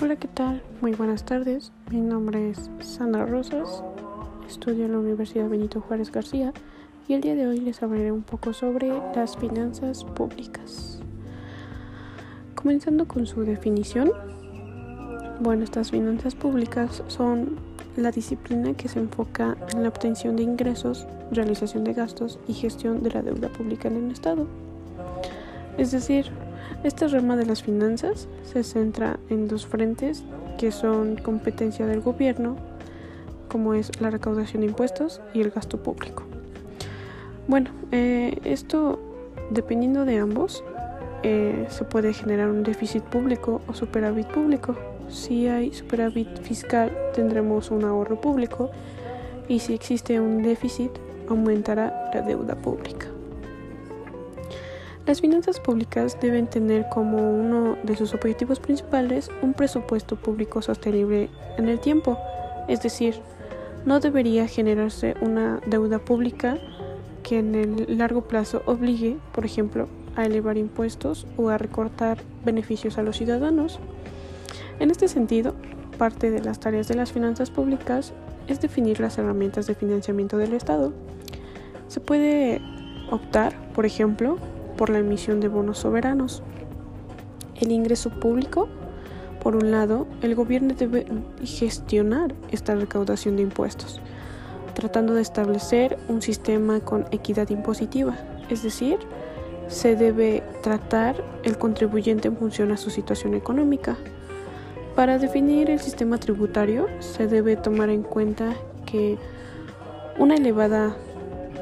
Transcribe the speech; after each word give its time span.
Hola, 0.00 0.14
¿qué 0.14 0.28
tal? 0.28 0.62
Muy 0.80 0.92
buenas 0.92 1.24
tardes. 1.24 1.72
Mi 1.90 2.00
nombre 2.00 2.50
es 2.50 2.70
Sandra 2.78 3.26
Rosas. 3.26 3.82
Estudio 4.46 4.84
en 4.84 4.92
la 4.92 5.00
Universidad 5.00 5.48
Benito 5.48 5.80
Juárez 5.80 6.12
García 6.12 6.52
y 7.08 7.14
el 7.14 7.20
día 7.20 7.34
de 7.34 7.48
hoy 7.48 7.58
les 7.58 7.82
hablaré 7.82 8.12
un 8.12 8.22
poco 8.22 8.52
sobre 8.52 8.92
las 9.16 9.36
finanzas 9.36 10.04
públicas. 10.04 11.00
Comenzando 12.54 13.08
con 13.08 13.26
su 13.26 13.40
definición. 13.40 14.12
Bueno, 15.40 15.64
estas 15.64 15.90
finanzas 15.90 16.36
públicas 16.36 17.02
son 17.08 17.58
la 17.96 18.12
disciplina 18.12 18.74
que 18.74 18.86
se 18.86 19.00
enfoca 19.00 19.56
en 19.74 19.82
la 19.82 19.88
obtención 19.88 20.36
de 20.36 20.44
ingresos, 20.44 21.08
realización 21.32 21.82
de 21.82 21.94
gastos 21.94 22.38
y 22.46 22.54
gestión 22.54 23.02
de 23.02 23.10
la 23.10 23.22
deuda 23.22 23.48
pública 23.48 23.88
en 23.88 23.96
el 23.96 24.12
Estado. 24.12 24.46
Es 25.76 25.90
decir, 25.90 26.30
esta 26.84 27.08
rama 27.08 27.36
de 27.36 27.46
las 27.46 27.62
finanzas 27.62 28.28
se 28.44 28.62
centra 28.62 29.18
en 29.30 29.48
dos 29.48 29.66
frentes 29.66 30.24
que 30.58 30.72
son 30.72 31.16
competencia 31.16 31.86
del 31.86 32.00
gobierno, 32.00 32.56
como 33.48 33.74
es 33.74 33.90
la 34.00 34.10
recaudación 34.10 34.60
de 34.60 34.68
impuestos 34.68 35.20
y 35.34 35.40
el 35.40 35.50
gasto 35.50 35.82
público. 35.82 36.24
Bueno, 37.46 37.70
eh, 37.92 38.38
esto 38.44 39.00
dependiendo 39.50 40.04
de 40.04 40.18
ambos, 40.18 40.62
eh, 41.22 41.66
se 41.68 41.84
puede 41.84 42.12
generar 42.12 42.48
un 42.48 42.62
déficit 42.62 43.02
público 43.02 43.60
o 43.66 43.74
superávit 43.74 44.26
público. 44.28 44.76
Si 45.08 45.48
hay 45.48 45.72
superávit 45.72 46.28
fiscal, 46.42 46.92
tendremos 47.14 47.70
un 47.70 47.84
ahorro 47.84 48.20
público 48.20 48.70
y 49.48 49.60
si 49.60 49.74
existe 49.74 50.20
un 50.20 50.42
déficit, 50.42 50.92
aumentará 51.28 52.10
la 52.14 52.22
deuda 52.22 52.54
pública. 52.54 53.06
Las 55.08 55.22
finanzas 55.22 55.58
públicas 55.58 56.18
deben 56.20 56.48
tener 56.48 56.86
como 56.90 57.16
uno 57.16 57.78
de 57.82 57.96
sus 57.96 58.12
objetivos 58.12 58.60
principales 58.60 59.30
un 59.40 59.54
presupuesto 59.54 60.16
público 60.16 60.60
sostenible 60.60 61.30
en 61.56 61.70
el 61.70 61.80
tiempo, 61.80 62.18
es 62.68 62.82
decir, 62.82 63.14
no 63.86 64.00
debería 64.00 64.46
generarse 64.46 65.14
una 65.22 65.62
deuda 65.64 65.98
pública 65.98 66.58
que 67.22 67.38
en 67.38 67.54
el 67.54 67.96
largo 67.96 68.28
plazo 68.28 68.60
obligue, 68.66 69.16
por 69.32 69.46
ejemplo, 69.46 69.88
a 70.14 70.26
elevar 70.26 70.58
impuestos 70.58 71.26
o 71.38 71.48
a 71.48 71.56
recortar 71.56 72.18
beneficios 72.44 72.98
a 72.98 73.02
los 73.02 73.16
ciudadanos. 73.16 73.80
En 74.78 74.90
este 74.90 75.08
sentido, 75.08 75.54
parte 75.96 76.30
de 76.30 76.42
las 76.42 76.60
tareas 76.60 76.86
de 76.86 76.96
las 76.96 77.12
finanzas 77.12 77.50
públicas 77.50 78.12
es 78.46 78.60
definir 78.60 79.00
las 79.00 79.16
herramientas 79.16 79.66
de 79.66 79.74
financiamiento 79.74 80.36
del 80.36 80.52
Estado. 80.52 80.92
Se 81.86 81.98
puede 81.98 82.60
optar, 83.10 83.54
por 83.72 83.86
ejemplo, 83.86 84.36
por 84.78 84.88
la 84.88 85.00
emisión 85.00 85.40
de 85.40 85.48
bonos 85.48 85.78
soberanos. 85.78 86.42
El 87.60 87.72
ingreso 87.72 88.08
público, 88.08 88.68
por 89.42 89.56
un 89.56 89.70
lado, 89.70 90.06
el 90.22 90.34
gobierno 90.34 90.72
debe 90.74 91.04
gestionar 91.44 92.34
esta 92.50 92.74
recaudación 92.74 93.36
de 93.36 93.42
impuestos, 93.42 94.00
tratando 94.74 95.12
de 95.12 95.22
establecer 95.22 95.98
un 96.08 96.22
sistema 96.22 96.80
con 96.80 97.04
equidad 97.10 97.50
impositiva, 97.50 98.16
es 98.48 98.62
decir, 98.62 98.98
se 99.66 99.96
debe 99.96 100.42
tratar 100.62 101.22
el 101.42 101.58
contribuyente 101.58 102.28
en 102.28 102.36
función 102.36 102.72
a 102.72 102.76
su 102.76 102.88
situación 102.88 103.34
económica. 103.34 103.96
Para 104.94 105.18
definir 105.18 105.68
el 105.70 105.80
sistema 105.80 106.18
tributario 106.18 106.86
se 107.00 107.26
debe 107.26 107.56
tomar 107.56 107.90
en 107.90 108.02
cuenta 108.02 108.54
que 108.86 109.18
una 110.18 110.36
elevada 110.36 110.96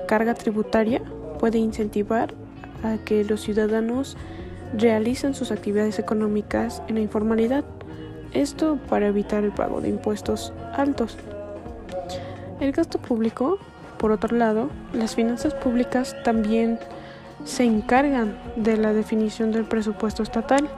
carga 0.07 0.35
tributaria 0.35 1.03
puede 1.39 1.59
incentivar 1.59 2.33
a 2.83 2.99
que 2.99 3.25
los 3.25 3.41
ciudadanos 3.41 4.17
realicen 4.77 5.35
sus 5.35 5.53
actividades 5.53 5.99
económicas 5.99 6.83
en 6.89 6.97
la 6.97 7.01
informalidad, 7.01 7.65
esto 8.33 8.79
para 8.89 9.07
evitar 9.07 9.45
el 9.45 9.53
pago 9.53 9.81
de 9.81 9.89
impuestos 9.89 10.53
altos. 10.75 11.17
El 12.61 12.73
gasto 12.73 12.99
público, 12.99 13.59
por 13.99 14.13
otro 14.13 14.37
lado, 14.37 14.71
las 14.93 15.15
finanzas 15.15 15.55
públicas 15.55 16.17
también 16.25 16.79
se 17.45 17.65
encargan 17.65 18.37
de 18.57 18.77
la 18.77 18.93
definición 18.93 19.53
del 19.53 19.65
presupuesto 19.65 20.23
estatal. 20.23 20.69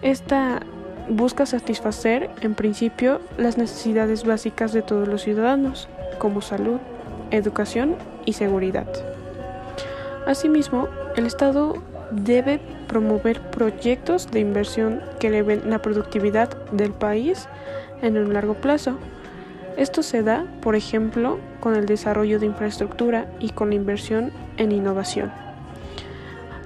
Esta 0.00 0.60
busca 1.08 1.46
satisfacer, 1.46 2.30
en 2.40 2.54
principio, 2.54 3.20
las 3.36 3.58
necesidades 3.58 4.24
básicas 4.24 4.72
de 4.72 4.82
todos 4.82 5.08
los 5.08 5.22
ciudadanos, 5.22 5.88
como 6.18 6.40
salud, 6.40 6.78
educación 7.30 7.96
y 8.24 8.34
seguridad. 8.34 8.86
Asimismo, 10.26 10.88
el 11.16 11.26
Estado 11.26 11.74
debe 12.12 12.60
promover 12.86 13.40
proyectos 13.50 14.30
de 14.30 14.40
inversión 14.40 15.00
que 15.18 15.28
eleven 15.28 15.68
la 15.68 15.80
productividad 15.80 16.48
del 16.72 16.92
país 16.92 17.48
en 18.02 18.16
un 18.18 18.32
largo 18.32 18.54
plazo. 18.54 18.98
Esto 19.76 20.02
se 20.02 20.22
da, 20.22 20.46
por 20.60 20.76
ejemplo, 20.76 21.38
con 21.60 21.74
el 21.74 21.86
desarrollo 21.86 22.38
de 22.38 22.46
infraestructura 22.46 23.26
y 23.40 23.50
con 23.50 23.70
la 23.70 23.76
inversión 23.76 24.30
en 24.58 24.72
innovación. 24.72 25.32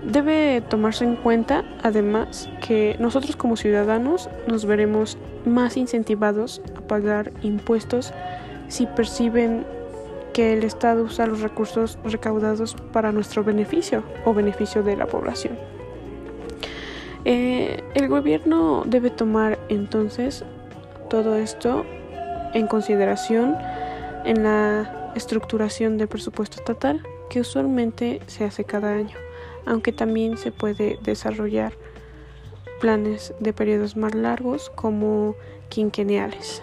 Debe 0.03 0.61
tomarse 0.61 1.05
en 1.05 1.17
cuenta, 1.17 1.65
además, 1.83 2.49
que 2.61 2.97
nosotros 2.99 3.37
como 3.37 3.57
ciudadanos 3.57 4.29
nos 4.47 4.67
veremos 4.67 5.17
más 5.45 5.77
incentivados 5.77 6.61
a 6.77 6.81
pagar 6.81 7.33
impuestos 7.43 8.13
si 8.69 8.87
perciben 8.87 9.65
que 10.37 10.53
el 10.53 10.65
Estado 10.65 11.03
usa 11.03 11.27
los 11.27 11.41
recursos 11.41 11.99
recaudados 12.05 12.77
para 12.93 13.11
nuestro 13.11 13.43
beneficio 13.43 14.05
o 14.27 14.35
beneficio 14.35 14.83
de 14.83 14.95
la 14.95 15.07
población. 15.07 15.57
Eh, 17.25 17.83
el 17.95 18.07
gobierno 18.09 18.83
debe 18.85 19.09
tomar 19.09 19.59
entonces 19.71 20.45
todo 21.09 21.37
esto 21.37 21.87
en 22.53 22.67
consideración 22.67 23.57
en 24.27 24.43
la 24.43 25.11
estructuración 25.15 25.97
del 25.97 26.09
presupuesto 26.09 26.59
estatal 26.59 27.03
que 27.31 27.41
usualmente 27.41 28.21
se 28.27 28.45
hace 28.45 28.65
cada 28.65 28.93
año, 28.93 29.17
aunque 29.65 29.91
también 29.91 30.37
se 30.37 30.53
puede 30.53 30.99
desarrollar 31.03 31.73
planes 32.83 33.33
de 33.41 33.55
periodos 33.55 33.97
más 33.97 34.15
largos 34.15 34.69
como 34.75 35.35
quinquenniales. 35.71 36.63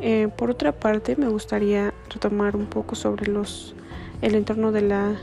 Eh, 0.00 0.28
por 0.36 0.50
otra 0.50 0.72
parte, 0.72 1.16
me 1.16 1.28
gustaría 1.28 1.94
retomar 2.10 2.56
un 2.56 2.66
poco 2.66 2.94
sobre 2.94 3.30
los, 3.30 3.74
el 4.22 4.34
entorno 4.34 4.72
de, 4.72 4.82
la, 4.82 5.16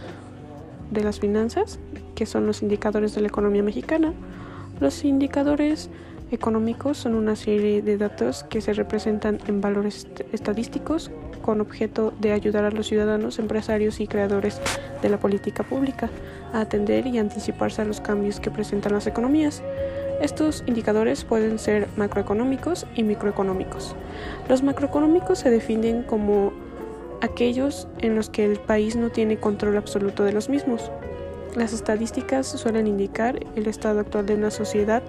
de 0.91 1.03
las 1.03 1.19
finanzas, 1.19 1.79
que 2.15 2.25
son 2.25 2.45
los 2.45 2.61
indicadores 2.61 3.15
de 3.15 3.21
la 3.21 3.27
economía 3.27 3.63
mexicana. 3.63 4.13
Los 4.79 5.03
indicadores 5.05 5.89
económicos 6.31 6.97
son 6.97 7.13
una 7.13 7.35
serie 7.35 7.81
de 7.81 7.97
datos 7.97 8.43
que 8.43 8.61
se 8.61 8.73
representan 8.73 9.39
en 9.47 9.61
valores 9.61 10.07
estadísticos 10.31 11.11
con 11.43 11.61
objeto 11.61 12.13
de 12.19 12.31
ayudar 12.31 12.65
a 12.65 12.71
los 12.71 12.87
ciudadanos, 12.87 13.37
empresarios 13.37 13.99
y 13.99 14.07
creadores 14.07 14.59
de 15.01 15.09
la 15.09 15.19
política 15.19 15.63
pública 15.63 16.09
a 16.53 16.61
atender 16.61 17.05
y 17.05 17.19
anticiparse 17.19 17.81
a 17.81 17.85
los 17.85 18.01
cambios 18.01 18.39
que 18.39 18.49
presentan 18.49 18.93
las 18.93 19.05
economías. 19.05 19.61
Estos 20.23 20.63
indicadores 20.67 21.25
pueden 21.25 21.59
ser 21.59 21.89
macroeconómicos 21.97 22.85
y 22.95 23.03
microeconómicos. 23.03 23.93
Los 24.47 24.63
macroeconómicos 24.63 25.39
se 25.39 25.49
definen 25.49 26.03
como 26.03 26.53
aquellos 27.21 27.89
en 27.99 28.15
los 28.15 28.29
que 28.29 28.45
el 28.45 28.57
país 28.57 28.95
no 28.95 29.09
tiene 29.09 29.35
control 29.35 29.75
absoluto 29.75 30.23
de 30.23 30.31
los 30.31 30.47
mismos. 30.47 30.89
Las 31.57 31.73
estadísticas 31.73 32.47
suelen 32.47 32.87
indicar 32.87 33.37
el 33.57 33.67
estado 33.67 33.99
actual 33.99 34.25
de 34.25 34.35
una 34.35 34.49
sociedad 34.49 35.03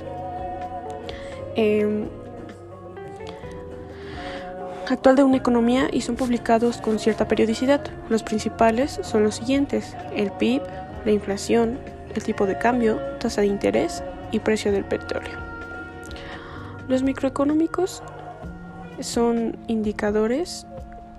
em, 1.55 2.09
actual 4.89 5.15
de 5.15 5.23
una 5.23 5.37
economía 5.37 5.87
y 5.93 6.01
son 6.01 6.17
publicados 6.17 6.79
con 6.79 6.99
cierta 6.99 7.29
periodicidad. 7.29 7.83
Los 8.09 8.25
principales 8.25 8.99
son 9.05 9.23
los 9.23 9.37
siguientes, 9.37 9.97
el 10.13 10.33
PIB, 10.33 10.63
la 11.05 11.13
inflación, 11.13 11.79
el 12.15 12.23
tipo 12.23 12.47
de 12.47 12.59
cambio, 12.59 12.99
tasa 13.19 13.41
de 13.41 13.49
interés 13.49 14.03
y 14.31 14.39
precio 14.41 14.73
del 14.73 14.85
petróleo. 14.85 15.39
Los 16.89 17.03
microeconómicos 17.03 18.03
son 19.01 19.57
indicadores 19.69 20.67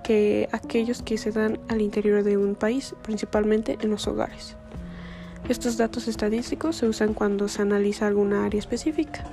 que 0.04 0.48
aquellos 0.52 1.02
que 1.02 1.18
se 1.18 1.32
dan 1.32 1.60
al 1.68 1.82
interior 1.82 2.24
de 2.24 2.38
un 2.38 2.56
país, 2.56 2.94
principalmente 3.02 3.78
en 3.82 3.90
los 3.90 4.08
hogares. 4.08 4.56
Estos 5.50 5.78
datos 5.78 6.08
estadísticos 6.08 6.76
se 6.76 6.88
usan 6.88 7.14
cuando 7.14 7.48
se 7.48 7.62
analiza 7.62 8.08
alguna 8.08 8.46
área 8.46 8.60
específica. 8.60 9.24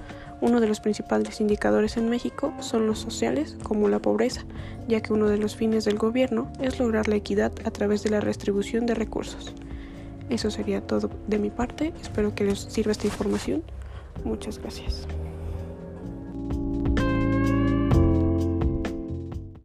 Uno 0.40 0.60
de 0.60 0.66
los 0.66 0.80
principales 0.80 1.40
indicadores 1.40 1.96
en 1.96 2.08
México 2.08 2.52
son 2.60 2.86
los 2.86 2.98
sociales, 2.98 3.56
como 3.62 3.88
la 3.88 3.98
pobreza, 3.98 4.44
ya 4.88 5.00
que 5.00 5.12
uno 5.12 5.28
de 5.28 5.38
los 5.38 5.54
fines 5.54 5.84
del 5.84 5.98
gobierno 5.98 6.50
es 6.60 6.78
lograr 6.78 7.06
la 7.06 7.16
equidad 7.16 7.52
a 7.64 7.70
través 7.70 8.02
de 8.02 8.10
la 8.10 8.20
redistribución 8.20 8.86
de 8.86 8.94
recursos. 8.94 9.54
Eso 10.30 10.50
sería 10.50 10.80
todo 10.80 11.10
de 11.26 11.38
mi 11.38 11.50
parte. 11.50 11.92
Espero 12.00 12.34
que 12.34 12.44
les 12.44 12.60
sirva 12.60 12.92
esta 12.92 13.06
información. 13.06 13.62
Muchas 14.24 14.58
gracias. 14.58 15.06